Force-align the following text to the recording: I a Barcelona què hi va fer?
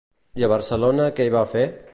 I 0.43 0.45
a 0.47 0.49
Barcelona 0.53 1.07
què 1.19 1.29
hi 1.29 1.35
va 1.37 1.47
fer? 1.57 1.67